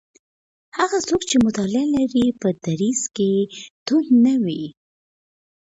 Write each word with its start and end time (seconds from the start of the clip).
هغه 0.77 0.97
څوک 1.07 1.21
چي 1.29 1.35
مطالعه 1.45 1.85
لري 1.95 2.25
په 2.41 2.49
دریځ 2.65 3.01
کي 3.15 3.31
توند 3.85 4.09
نه 4.25 4.33
وي. 4.43 4.63